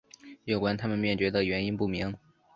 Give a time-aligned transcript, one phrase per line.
[0.45, 2.15] 有关它们灭绝的原因不明。